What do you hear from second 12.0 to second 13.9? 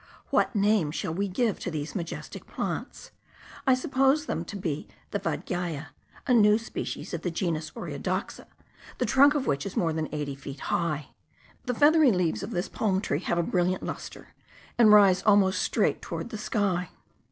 leaves of this palm tree have a brilliant